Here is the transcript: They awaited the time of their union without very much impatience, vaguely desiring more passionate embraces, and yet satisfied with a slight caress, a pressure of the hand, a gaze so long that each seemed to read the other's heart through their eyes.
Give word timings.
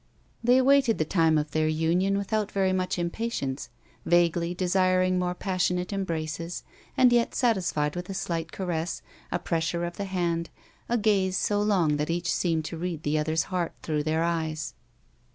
They 0.43 0.57
awaited 0.57 0.97
the 0.97 1.05
time 1.05 1.37
of 1.37 1.51
their 1.51 1.67
union 1.67 2.17
without 2.17 2.51
very 2.51 2.73
much 2.73 2.97
impatience, 2.97 3.69
vaguely 4.03 4.55
desiring 4.55 5.19
more 5.19 5.35
passionate 5.35 5.93
embraces, 5.93 6.63
and 6.97 7.13
yet 7.13 7.35
satisfied 7.35 7.95
with 7.95 8.09
a 8.09 8.15
slight 8.15 8.51
caress, 8.51 9.03
a 9.31 9.37
pressure 9.37 9.85
of 9.85 9.97
the 9.97 10.05
hand, 10.05 10.49
a 10.89 10.97
gaze 10.97 11.37
so 11.37 11.61
long 11.61 11.97
that 11.97 12.09
each 12.09 12.33
seemed 12.33 12.65
to 12.65 12.77
read 12.77 13.03
the 13.03 13.19
other's 13.19 13.43
heart 13.53 13.73
through 13.83 14.01
their 14.01 14.23
eyes. 14.23 14.73